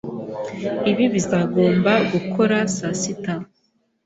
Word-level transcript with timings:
Ibi 0.91 1.05
bizagomba 1.13 1.91
gukora 2.11 2.57
saa 2.75 2.95
sita. 3.01 3.35